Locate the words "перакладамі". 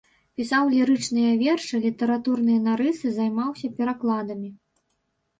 3.81-4.49